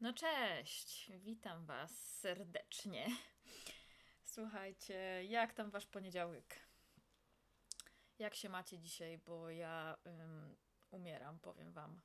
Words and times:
No 0.00 0.12
cześć, 0.12 1.12
witam 1.18 1.66
Was 1.66 1.90
serdecznie. 2.20 3.06
Słuchajcie, 4.24 5.24
jak 5.24 5.54
tam 5.54 5.70
Wasz 5.70 5.86
poniedziałek? 5.86 6.60
Jak 8.18 8.34
się 8.34 8.48
macie 8.48 8.78
dzisiaj, 8.78 9.18
bo 9.18 9.50
ja 9.50 9.96
umieram, 10.90 11.38
powiem 11.38 11.72
Wam. 11.72 12.00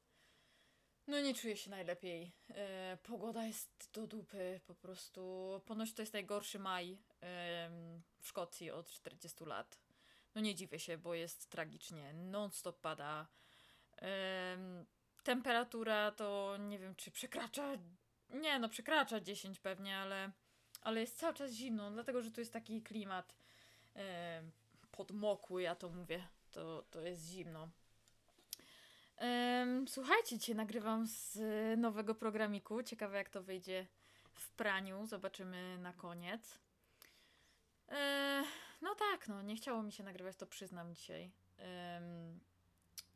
No 1.07 1.21
nie 1.21 1.33
czuję 1.33 1.57
się 1.57 1.69
najlepiej. 1.69 2.31
E, 2.49 2.97
pogoda 3.03 3.43
jest 3.43 3.89
do 3.93 4.07
dupy, 4.07 4.61
po 4.65 4.75
prostu. 4.75 5.61
Ponoć 5.65 5.93
to 5.93 6.01
jest 6.01 6.13
najgorszy 6.13 6.59
maj 6.59 6.97
w 8.19 8.27
Szkocji 8.27 8.71
od 8.71 8.89
40 8.89 9.45
lat. 9.45 9.79
No 10.35 10.41
nie 10.41 10.55
dziwię 10.55 10.79
się, 10.79 10.97
bo 10.97 11.13
jest 11.13 11.49
tragicznie. 11.49 12.13
Non-stop 12.13 12.81
pada. 12.81 13.27
Ym, 14.53 14.85
temperatura 15.25 16.11
to 16.11 16.57
nie 16.59 16.79
wiem, 16.79 16.95
czy 16.95 17.11
przekracza. 17.11 17.71
Nie, 18.29 18.59
no 18.59 18.69
przekracza 18.69 19.19
10 19.19 19.59
pewnie, 19.59 19.97
ale, 19.97 20.31
ale 20.81 21.01
jest 21.01 21.17
cały 21.17 21.33
czas 21.33 21.51
zimno, 21.51 21.91
dlatego 21.91 22.21
że 22.21 22.31
tu 22.31 22.41
jest 22.41 22.53
taki 22.53 22.81
klimat 22.81 23.35
podmokły, 24.91 25.61
ja 25.61 25.75
to 25.75 25.89
mówię. 25.89 26.27
To, 26.51 26.83
to 26.91 27.01
jest 27.01 27.29
zimno. 27.29 27.69
Słuchajcie, 29.87 30.39
dzisiaj 30.39 30.55
nagrywam 30.55 31.07
z 31.07 31.39
nowego 31.79 32.15
programiku. 32.15 32.83
Ciekawe, 32.83 33.17
jak 33.17 33.29
to 33.29 33.43
wyjdzie 33.43 33.87
w 34.33 34.51
praniu. 34.51 35.05
Zobaczymy 35.05 35.77
na 35.77 35.93
koniec. 35.93 36.59
E, 37.89 38.43
no 38.81 38.95
tak, 38.95 39.27
no, 39.27 39.41
nie 39.41 39.55
chciało 39.55 39.83
mi 39.83 39.91
się 39.91 40.03
nagrywać, 40.03 40.35
to 40.35 40.47
przyznam 40.47 40.95
dzisiaj. 40.95 41.31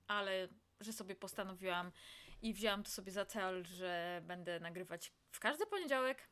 Ale 0.08 0.48
że 0.80 0.94
sobie 0.94 1.16
postanowiłam 1.16 1.92
i 2.42 2.54
wzięłam 2.54 2.84
to 2.84 2.90
sobie 2.90 3.12
za 3.12 3.26
cel, 3.26 3.66
że 3.66 4.22
będę 4.26 4.60
nagrywać 4.60 5.14
w 5.32 5.40
każdy 5.40 5.66
poniedziałek, 5.66 6.30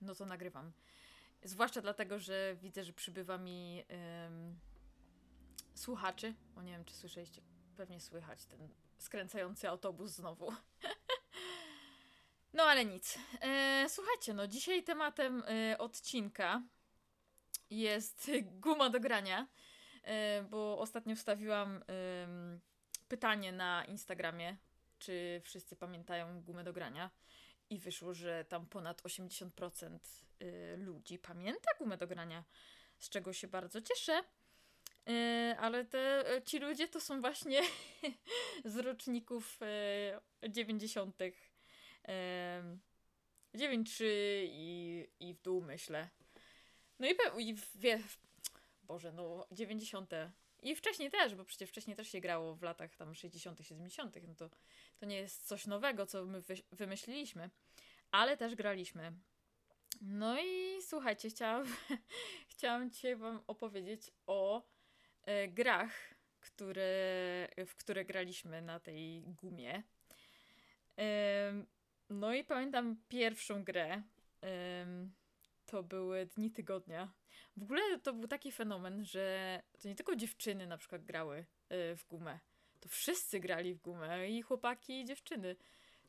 no 0.00 0.14
to 0.14 0.26
nagrywam. 0.26 0.72
Zwłaszcza 1.42 1.80
dlatego, 1.80 2.18
że 2.18 2.56
widzę, 2.56 2.84
że 2.84 2.92
przybywa 2.92 3.38
mi 3.38 3.84
ym, 4.26 4.58
słuchaczy. 5.74 6.34
O 6.56 6.62
nie 6.62 6.72
wiem, 6.72 6.84
czy 6.84 6.94
słyszeliście, 6.94 7.42
pewnie 7.76 8.00
słychać 8.00 8.46
ten 8.46 8.68
skręcający 8.98 9.68
autobus 9.68 10.10
znowu. 10.10 10.52
no 12.52 12.62
ale 12.62 12.84
nic. 12.84 13.18
E, 13.40 13.86
słuchajcie, 13.88 14.34
no 14.34 14.46
dzisiaj 14.46 14.82
tematem 14.82 15.42
e, 15.46 15.78
odcinka 15.78 16.62
jest 17.70 18.30
guma 18.42 18.90
do 18.90 19.00
grania, 19.00 19.46
e, 20.02 20.42
bo 20.42 20.78
ostatnio 20.78 21.16
wstawiłam 21.16 21.84
pytanie 23.08 23.52
na 23.52 23.84
Instagramie, 23.84 24.56
czy 24.98 25.40
wszyscy 25.44 25.76
pamiętają 25.76 26.42
gumę 26.42 26.64
do 26.64 26.72
grania. 26.72 27.10
I 27.70 27.78
wyszło, 27.78 28.14
że 28.14 28.44
tam 28.44 28.66
ponad 28.66 29.02
80% 29.02 29.98
y, 30.42 30.76
ludzi 30.76 31.18
pamięta 31.18 31.70
gumę 31.78 31.96
do 31.96 32.06
grania, 32.06 32.44
z 32.98 33.08
czego 33.08 33.32
się 33.32 33.48
bardzo 33.48 33.82
cieszę. 33.82 34.22
Y, 35.08 35.56
ale 35.58 35.84
te, 35.84 36.24
ci 36.46 36.58
ludzie 36.58 36.88
to 36.88 37.00
są 37.00 37.20
właśnie 37.20 37.62
z 38.64 38.76
roczników 38.76 39.58
90. 40.48 41.16
9-3 43.54 44.04
i, 44.44 45.06
i 45.20 45.34
w 45.34 45.42
dół, 45.42 45.62
myślę. 45.62 46.08
No 46.98 47.06
i, 47.06 47.14
i 47.38 47.56
wie, 47.74 48.02
Boże, 48.82 49.12
no 49.12 49.46
90. 49.52 50.10
I 50.62 50.76
wcześniej 50.76 51.10
też, 51.10 51.34
bo 51.34 51.44
przecież 51.44 51.70
wcześniej 51.70 51.96
też 51.96 52.08
się 52.08 52.20
grało 52.20 52.54
w 52.54 52.62
latach 52.62 52.96
tam 52.96 53.14
60., 53.14 53.60
70., 53.62 54.16
no 54.28 54.34
to, 54.34 54.50
to 54.98 55.06
nie 55.06 55.16
jest 55.16 55.46
coś 55.46 55.66
nowego, 55.66 56.06
co 56.06 56.24
my 56.24 56.40
wy, 56.40 56.54
wymyśliliśmy, 56.72 57.50
ale 58.10 58.36
też 58.36 58.54
graliśmy. 58.54 59.12
No 60.00 60.40
i 60.40 60.82
słuchajcie, 60.82 61.30
chciałam, 61.30 61.66
chciałam 62.52 62.90
dzisiaj 62.90 63.16
Wam 63.16 63.40
opowiedzieć 63.46 64.10
o 64.26 64.62
e, 65.22 65.48
grach, 65.48 66.14
które, 66.40 67.48
w 67.66 67.74
które 67.76 68.04
graliśmy 68.04 68.62
na 68.62 68.80
tej 68.80 69.22
gumie. 69.22 69.82
E, 70.98 71.64
no 72.10 72.34
i 72.34 72.44
pamiętam 72.44 72.96
pierwszą 73.08 73.64
grę. 73.64 74.02
E, 74.42 74.86
to 75.70 75.82
były 75.82 76.26
dni 76.26 76.50
tygodnia. 76.50 77.12
W 77.56 77.62
ogóle 77.62 77.98
to 77.98 78.12
był 78.12 78.28
taki 78.28 78.52
fenomen, 78.52 79.04
że 79.04 79.62
to 79.82 79.88
nie 79.88 79.94
tylko 79.94 80.16
dziewczyny 80.16 80.66
na 80.66 80.78
przykład 80.78 81.04
grały 81.04 81.38
y, 81.38 81.44
w 81.96 82.06
gumę. 82.08 82.38
To 82.80 82.88
wszyscy 82.88 83.40
grali 83.40 83.74
w 83.74 83.80
gumę 83.80 84.28
i 84.30 84.42
chłopaki 84.42 85.00
i 85.00 85.04
dziewczyny. 85.04 85.56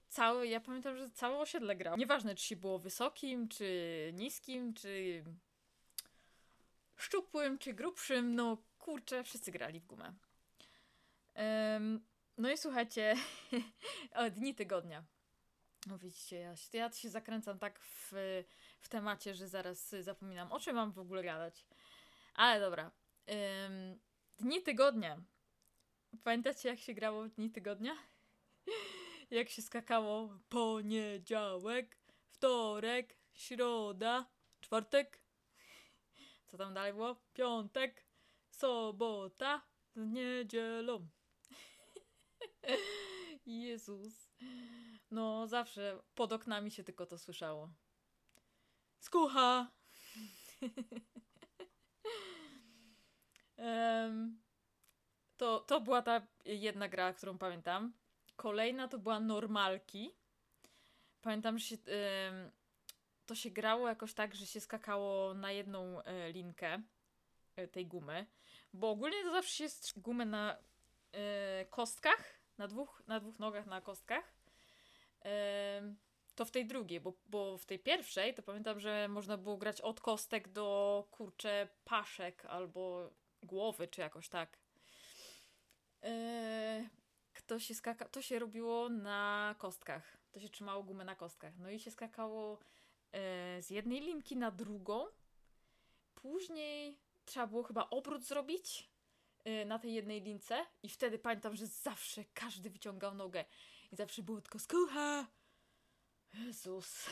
Cały, 0.10 0.48
ja 0.48 0.60
pamiętam, 0.60 0.98
że 0.98 1.10
całe 1.10 1.38
osiedle 1.38 1.76
grało. 1.76 1.98
Nieważne, 1.98 2.36
czy 2.36 2.46
się 2.46 2.56
było 2.56 2.80
wysokim, 2.80 3.48
czy 3.48 4.12
niskim, 4.14 4.74
czy 4.74 5.24
szczupłym, 6.98 7.58
czy 7.58 7.74
grubszym, 7.74 8.36
no 8.36 8.58
kurczę, 8.78 9.24
wszyscy 9.24 9.52
grali 9.52 9.80
w 9.80 9.86
gumę. 9.86 10.14
Um, 11.36 12.06
no 12.38 12.52
i 12.52 12.58
słuchajcie, 12.58 13.16
dni 14.36 14.56
tygodnia. 14.56 15.04
No 15.88 15.98
widzicie, 15.98 16.36
ja, 16.40 16.54
ja 16.74 16.92
się 16.92 17.10
zakręcam 17.10 17.60
tak 17.60 17.80
w, 17.80 18.12
w 18.80 18.90
temacie, 18.90 19.36
że 19.36 19.48
zaraz 19.48 19.90
zapominam, 19.90 20.52
o 20.52 20.60
czym 20.60 20.76
mam 20.76 20.92
w 20.92 21.00
ogóle 21.00 21.24
gadać. 21.24 21.66
Ale 22.34 22.60
dobra. 22.60 22.92
Ym, 23.66 24.00
dni 24.40 24.64
tygodnia. 24.64 25.22
Pamiętacie, 26.24 26.70
jak 26.70 26.80
się 26.80 26.94
grało 26.94 27.24
w 27.24 27.30
dni 27.30 27.52
tygodnia? 27.52 27.96
jak 29.32 29.50
się 29.50 29.62
skakało 29.62 30.40
poniedziałek, 30.50 31.98
wtorek, 32.28 33.16
środa, 33.34 34.26
czwartek. 34.62 35.22
Co 36.48 36.58
tam 36.58 36.74
dalej 36.74 36.94
było? 36.94 37.16
Piątek, 37.34 38.06
sobota, 38.52 39.62
z 39.96 40.08
niedzielą. 40.08 41.08
Jezus. 43.46 44.30
No, 45.12 45.48
zawsze 45.48 46.00
pod 46.16 46.34
oknami 46.34 46.72
się 46.72 46.84
tylko 46.84 47.06
to 47.06 47.18
słyszało. 47.18 47.70
Skucha! 49.00 49.72
to, 55.38 55.60
to 55.60 55.82
była 55.82 56.02
ta 56.02 56.28
jedna 56.46 56.90
gra, 56.90 57.14
którą 57.14 57.38
pamiętam. 57.38 57.94
Kolejna 58.36 58.88
to 58.88 59.00
była 59.00 59.20
Normalki. 59.20 60.16
Pamiętam, 61.22 61.60
że 61.60 61.66
się, 61.66 61.78
to 63.26 63.36
się 63.36 63.50
grało 63.50 63.88
jakoś 63.88 64.14
tak, 64.14 64.36
że 64.36 64.46
się 64.46 64.62
skakało 64.62 65.34
na 65.34 65.52
jedną 65.52 66.02
e, 66.02 66.32
linkę 66.32 66.82
e, 67.56 67.68
tej 67.68 67.88
gumy. 67.88 68.26
Bo 68.74 68.90
ogólnie 68.90 69.24
to 69.24 69.32
zawsze 69.32 69.64
jest 69.64 70.00
gumę 70.00 70.26
na 70.26 70.58
e, 71.12 71.66
kostkach, 71.66 72.40
na 72.58 72.68
dwóch, 72.68 73.04
na 73.08 73.20
dwóch 73.20 73.40
nogach 73.40 73.66
na 73.66 73.82
kostkach 73.82 74.39
to 76.36 76.46
w 76.46 76.52
tej 76.52 76.66
drugiej, 76.66 77.00
bo, 77.00 77.14
bo 77.28 77.58
w 77.58 77.66
tej 77.66 77.80
pierwszej 77.80 78.34
to 78.34 78.44
pamiętam, 78.44 78.80
że 78.80 79.08
można 79.08 79.38
było 79.38 79.58
grać 79.58 79.82
od 79.82 80.00
kostek 80.00 80.48
do 80.48 81.08
kurcze 81.12 81.68
paszek 81.86 82.46
albo 82.46 83.10
głowy, 83.44 83.88
czy 83.88 84.02
jakoś 84.02 84.30
tak. 84.30 84.60
Kto 87.34 87.60
się 87.60 87.76
skaka... 87.76 88.10
To 88.10 88.22
się 88.22 88.40
robiło 88.40 88.90
na 88.90 89.56
kostkach. 89.58 90.18
To 90.32 90.40
się 90.40 90.50
trzymało 90.50 90.84
gumę 90.84 91.06
na 91.06 91.16
kostkach. 91.16 91.54
No 91.58 91.70
i 91.70 91.80
się 91.80 91.92
skakało 91.92 92.60
e, 93.12 93.62
z 93.62 93.70
jednej 93.70 94.02
linki 94.02 94.38
na 94.38 94.52
drugą. 94.52 95.06
Później 96.16 97.00
trzeba 97.26 97.48
było 97.48 97.64
chyba 97.64 97.90
obrót 97.90 98.24
zrobić 98.24 98.90
e, 99.44 99.66
na 99.66 99.80
tej 99.80 99.94
jednej 99.94 100.22
lince 100.22 100.66
i 100.84 100.90
wtedy 100.90 101.20
pamiętam, 101.20 101.56
że 101.56 101.68
zawsze 101.68 102.26
każdy 102.34 102.70
wyciągał 102.70 103.16
nogę 103.16 103.46
i 103.92 103.96
zawsze 103.96 104.24
było 104.24 104.42
tylko 104.42 104.60
skucha. 104.60 105.28
Jezus, 106.34 107.10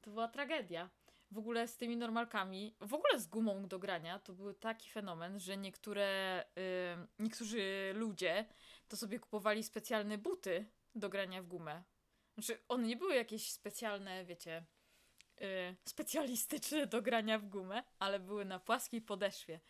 to 0.00 0.10
była 0.10 0.28
tragedia. 0.28 0.90
W 1.30 1.38
ogóle 1.38 1.68
z 1.68 1.76
tymi 1.76 1.96
normalkami, 1.96 2.76
w 2.80 2.94
ogóle 2.94 3.20
z 3.20 3.26
gumą 3.26 3.68
do 3.68 3.78
grania, 3.78 4.18
to 4.18 4.32
był 4.32 4.54
taki 4.54 4.90
fenomen, 4.90 5.40
że 5.40 5.56
niektóre, 5.56 6.44
yy, 6.56 7.06
niektórzy 7.18 7.92
ludzie 7.94 8.46
to 8.88 8.96
sobie 8.96 9.18
kupowali 9.18 9.64
specjalne 9.64 10.18
buty 10.18 10.66
do 10.94 11.08
grania 11.08 11.42
w 11.42 11.46
gumę. 11.46 11.82
Znaczy, 12.34 12.62
one 12.68 12.86
nie 12.86 12.96
były 12.96 13.14
jakieś 13.14 13.50
specjalne, 13.52 14.24
wiecie, 14.24 14.64
yy, 15.40 15.76
specjalistyczne 15.88 16.86
do 16.86 17.02
grania 17.02 17.38
w 17.38 17.48
gumę, 17.48 17.82
ale 17.98 18.20
były 18.20 18.44
na 18.44 18.58
płaskiej 18.58 19.02
podeszwie. 19.02 19.60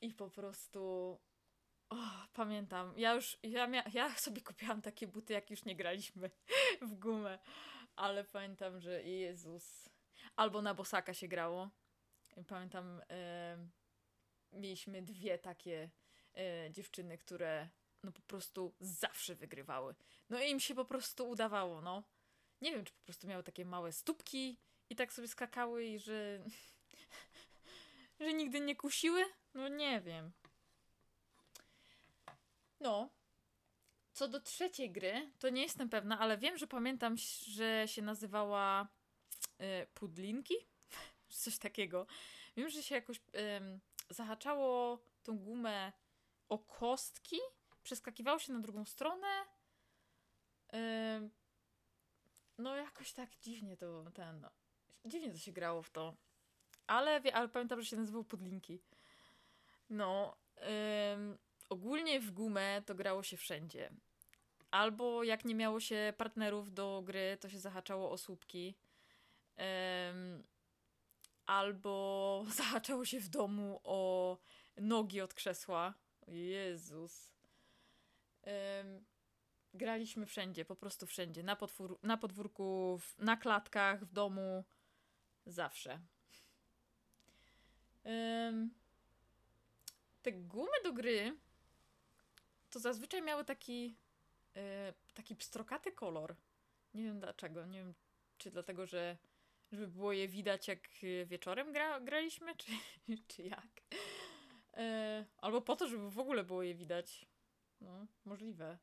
I 0.00 0.14
po 0.14 0.30
prostu 0.30 1.18
Oh, 1.90 2.23
pamiętam. 2.34 2.94
Ja 2.96 3.14
już, 3.14 3.38
ja, 3.42 3.68
ja 3.92 4.16
sobie 4.16 4.40
kupiłam 4.40 4.82
takie 4.82 5.06
buty, 5.06 5.32
jak 5.32 5.50
już 5.50 5.64
nie 5.64 5.76
graliśmy 5.76 6.30
w 6.88 6.94
gumę. 6.94 7.38
Ale 7.96 8.24
pamiętam, 8.24 8.80
że 8.80 9.02
Jezus. 9.02 9.88
Albo 10.36 10.62
na 10.62 10.74
bosaka 10.74 11.14
się 11.14 11.28
grało. 11.28 11.70
Pamiętam, 12.48 13.00
mieliśmy 14.52 15.02
dwie 15.02 15.38
takie 15.38 15.90
e, 16.36 16.70
dziewczyny, 16.70 17.18
które 17.18 17.68
no 18.02 18.12
po 18.12 18.22
prostu 18.22 18.74
zawsze 18.80 19.34
wygrywały. 19.34 19.94
No 20.30 20.42
i 20.42 20.50
im 20.50 20.60
się 20.60 20.74
po 20.74 20.84
prostu 20.84 21.28
udawało, 21.28 21.80
no. 21.80 22.02
nie 22.60 22.72
wiem, 22.72 22.84
czy 22.84 22.92
po 22.92 23.04
prostu 23.04 23.26
miały 23.26 23.42
takie 23.42 23.64
małe 23.64 23.92
stópki 23.92 24.60
i 24.90 24.96
tak 24.96 25.12
sobie 25.12 25.28
skakały 25.28 25.84
i 25.84 25.98
że 25.98 26.44
że 28.20 28.32
nigdy 28.34 28.60
nie 28.60 28.76
kusiły? 28.76 29.24
No 29.54 29.68
nie 29.68 30.00
wiem. 30.00 30.32
No. 32.84 33.10
Co 34.12 34.28
do 34.28 34.40
trzeciej 34.40 34.90
gry, 34.90 35.30
to 35.38 35.48
nie 35.48 35.62
jestem 35.62 35.88
pewna, 35.88 36.18
ale 36.18 36.38
wiem, 36.38 36.58
że 36.58 36.66
pamiętam, 36.66 37.16
że 37.46 37.88
się 37.88 38.02
nazywała 38.02 38.88
y, 39.60 39.86
Pudlinki? 39.94 40.54
Coś 41.28 41.58
takiego. 41.58 42.06
Wiem, 42.56 42.68
że 42.68 42.82
się 42.82 42.94
jakoś 42.94 43.16
y, 43.16 43.20
zahaczało 44.10 44.98
tą 45.22 45.38
gumę 45.38 45.92
o 46.48 46.58
kostki, 46.58 47.36
przeskakiwało 47.82 48.38
się 48.38 48.52
na 48.52 48.60
drugą 48.60 48.84
stronę. 48.84 49.26
Y, 50.74 51.30
no 52.58 52.76
jakoś 52.76 53.12
tak 53.12 53.30
dziwnie 53.42 53.76
to 53.76 54.04
ten. 54.14 54.40
No, 54.40 54.50
dziwnie 55.04 55.30
to 55.30 55.38
się 55.38 55.52
grało 55.52 55.82
w 55.82 55.90
to. 55.90 56.16
Ale, 56.86 57.22
ale 57.32 57.48
pamiętam, 57.48 57.80
że 57.80 57.86
się 57.86 57.96
nazywał 57.96 58.24
Podlinki. 58.24 58.80
No. 59.90 60.36
Ogólnie 61.68 62.20
w 62.20 62.30
gumę 62.30 62.82
to 62.86 62.94
grało 62.94 63.22
się 63.22 63.36
wszędzie. 63.36 63.90
Albo 64.70 65.24
jak 65.24 65.44
nie 65.44 65.54
miało 65.54 65.80
się 65.80 66.12
partnerów 66.16 66.74
do 66.74 67.02
gry, 67.04 67.38
to 67.40 67.48
się 67.48 67.58
zahaczało 67.58 68.10
o 68.10 68.18
słupki. 68.18 68.74
Ym, 70.10 70.44
albo 71.46 72.44
zahaczało 72.56 73.04
się 73.04 73.20
w 73.20 73.28
domu 73.28 73.80
o 73.84 74.38
nogi 74.76 75.20
od 75.20 75.34
krzesła. 75.34 75.94
Jezus. 76.28 77.30
Ym, 78.80 79.04
graliśmy 79.74 80.26
wszędzie, 80.26 80.64
po 80.64 80.76
prostu 80.76 81.06
wszędzie. 81.06 81.42
Na, 81.42 81.56
podwór 81.56 81.98
na 82.02 82.16
podwórku, 82.16 82.98
w, 82.98 83.18
na 83.18 83.36
klatkach, 83.36 84.04
w 84.04 84.12
domu. 84.12 84.64
Zawsze. 85.46 86.00
Ym, 88.06 88.74
te 90.22 90.32
gumy 90.32 90.82
do 90.84 90.92
gry 90.92 91.36
to 92.74 92.80
zazwyczaj 92.80 93.22
miały 93.22 93.44
taki 93.44 93.96
yy, 94.54 94.62
taki 95.14 95.36
pstrokaty 95.36 95.92
kolor. 95.92 96.36
Nie 96.94 97.02
wiem 97.02 97.20
dlaczego. 97.20 97.66
Nie 97.66 97.78
wiem, 97.78 97.94
czy 98.38 98.50
dlatego, 98.50 98.86
że 98.86 99.16
żeby 99.72 99.88
było 99.88 100.12
je 100.12 100.28
widać 100.28 100.68
jak 100.68 100.88
wieczorem 101.26 101.72
gra, 101.72 102.00
graliśmy, 102.00 102.56
czy, 102.56 102.72
czy 103.28 103.42
jak. 103.42 103.82
Yy, 103.92 104.82
albo 105.36 105.60
po 105.60 105.76
to, 105.76 105.88
żeby 105.88 106.10
w 106.10 106.18
ogóle 106.18 106.44
było 106.44 106.62
je 106.62 106.74
widać. 106.74 107.26
No, 107.80 108.06
możliwe. 108.24 108.78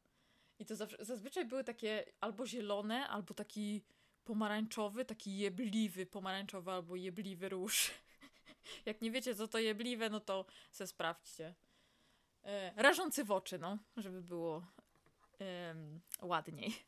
I 0.59 0.65
to 0.65 0.75
zawsze, 0.75 0.97
zazwyczaj 1.05 1.45
były 1.45 1.63
takie 1.63 2.05
albo 2.19 2.47
zielone, 2.47 3.07
albo 3.07 3.33
taki 3.33 3.83
pomarańczowy, 4.23 5.05
taki 5.05 5.37
jebliwy 5.37 6.05
pomarańczowy 6.05 6.71
albo 6.71 6.95
jebliwy 6.95 7.49
róż. 7.49 7.91
Jak 8.85 9.01
nie 9.01 9.11
wiecie, 9.11 9.35
co 9.35 9.47
to 9.47 9.59
jebliwe, 9.59 10.09
no 10.09 10.19
to 10.19 10.45
se 10.71 10.87
sprawdźcie. 10.87 11.55
E, 12.43 12.73
rażący 12.83 13.23
w 13.23 13.31
oczy, 13.31 13.59
no, 13.59 13.77
żeby 13.97 14.21
było 14.21 14.65
ładniej. 16.21 16.75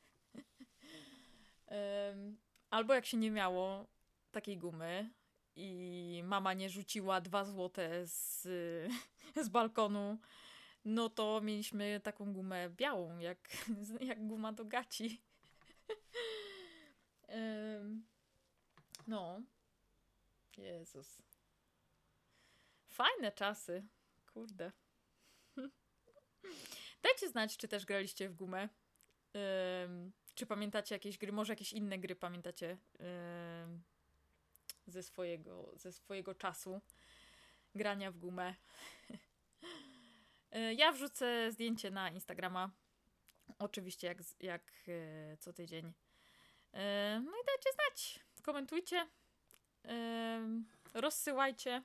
albo 2.69 2.93
jak 2.93 3.05
się 3.05 3.17
nie 3.17 3.31
miało 3.31 3.87
takiej 4.31 4.57
gumy 4.57 5.13
i 5.55 6.21
mama 6.25 6.53
nie 6.53 6.69
rzuciła 6.69 7.21
dwa 7.21 7.45
złote 7.45 8.07
z, 8.07 8.41
z 9.45 9.49
balkonu, 9.49 10.17
no 10.85 11.09
to 11.09 11.41
mieliśmy 11.41 11.99
taką 11.99 12.33
gumę 12.33 12.69
białą, 12.69 13.17
jak, 13.19 13.49
jak 14.01 14.27
guma 14.27 14.53
do 14.53 14.65
gaci. 14.65 15.21
no. 19.07 19.41
Jezus. 20.57 21.21
Fajne 22.87 23.31
czasy. 23.31 23.83
Kurde. 24.33 24.71
Dajcie 27.03 27.29
znać, 27.29 27.57
czy 27.57 27.67
też 27.67 27.85
graliście 27.85 28.29
w 28.29 28.33
gumę. 28.33 28.69
czy 30.35 30.45
pamiętacie 30.45 30.95
jakieś 30.95 31.17
gry, 31.17 31.31
może 31.31 31.53
jakieś 31.53 31.73
inne 31.73 31.99
gry 31.99 32.15
pamiętacie 32.15 32.77
ze, 34.87 35.03
swojego, 35.03 35.71
ze 35.75 35.91
swojego 35.91 36.35
czasu 36.35 36.81
grania 37.75 38.11
w 38.11 38.17
gumę. 38.17 38.55
E, 40.51 40.73
ja 40.81 40.91
wrzucę 40.91 41.51
zdjęcie 41.51 41.91
na 41.91 42.09
Instagrama. 42.09 42.71
Oczywiście, 43.59 44.07
jak, 44.07 44.17
jak 44.39 44.71
e, 44.87 45.37
co 45.37 45.53
tydzień. 45.53 45.93
E, 46.73 47.21
no 47.25 47.31
i 47.31 47.45
dajcie 47.45 47.69
znać. 47.73 48.19
Komentujcie. 48.41 49.07
Rozsyłajcie 50.93 51.83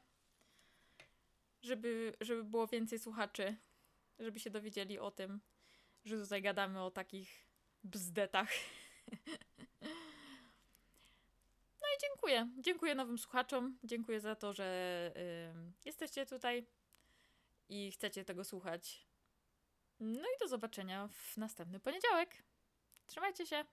żeby, 1.63 2.17
żeby 2.21 2.45
było 2.45 2.67
więcej 2.67 2.99
słuchaczy, 2.99 3.57
żeby 4.19 4.41
się 4.41 4.51
dowiedzieli 4.51 4.99
o 4.99 5.11
tym, 5.11 5.41
że 6.05 6.19
tutaj 6.23 6.43
gadamy 6.43 6.83
o 6.83 6.91
takich 6.91 7.47
bzdetach. 7.85 8.49
No 11.81 11.87
i 11.97 12.01
dziękuję. 12.01 12.49
Dziękuję 12.59 12.95
nowym 12.95 13.19
słuchaczom. 13.19 13.79
Dziękuję 13.85 14.21
za 14.21 14.37
to, 14.37 14.53
że 14.53 15.13
jesteście 15.85 16.27
tutaj 16.27 16.67
i 17.69 17.93
chcecie 17.93 18.25
tego 18.25 18.45
słuchać. 18.45 19.07
No 20.01 20.23
i 20.23 20.39
do 20.41 20.49
zobaczenia 20.49 21.09
w 21.09 21.37
następny 21.37 21.81
poniedziałek. 21.81 22.43
Trzymajcie 23.07 23.47
się. 23.47 23.65